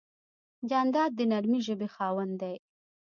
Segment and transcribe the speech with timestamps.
[0.69, 2.55] جانداد د نرمې ژبې خاوند دی.